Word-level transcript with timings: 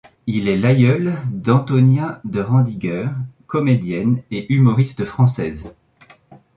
Il 0.25 0.47
est 0.47 0.57
l'aïeul 0.57 1.13
d'Antonia 1.31 2.21
de 2.25 2.41
Rendinger, 2.41 3.09
comédienne 3.45 4.23
et 4.31 4.51
humoriste 4.51 5.05
française. 5.05 5.71